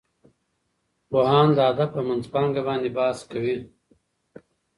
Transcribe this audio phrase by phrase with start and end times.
[1.09, 3.57] پوهان د ادب په منځپانګه باندې بحث کوي.